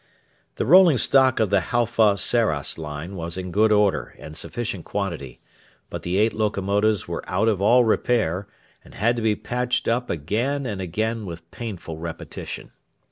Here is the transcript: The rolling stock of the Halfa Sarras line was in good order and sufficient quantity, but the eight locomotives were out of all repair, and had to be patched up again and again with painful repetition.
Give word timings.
The 0.55 0.65
rolling 0.65 0.97
stock 0.97 1.39
of 1.39 1.51
the 1.51 1.59
Halfa 1.69 2.17
Sarras 2.17 2.79
line 2.79 3.15
was 3.15 3.37
in 3.37 3.51
good 3.51 3.71
order 3.71 4.15
and 4.17 4.35
sufficient 4.35 4.83
quantity, 4.83 5.41
but 5.91 6.01
the 6.01 6.17
eight 6.17 6.33
locomotives 6.33 7.07
were 7.07 7.23
out 7.29 7.47
of 7.47 7.61
all 7.61 7.83
repair, 7.85 8.47
and 8.83 8.95
had 8.95 9.15
to 9.17 9.21
be 9.21 9.35
patched 9.35 9.87
up 9.87 10.09
again 10.09 10.65
and 10.65 10.81
again 10.81 11.27
with 11.27 11.51
painful 11.51 11.99
repetition. 11.99 12.71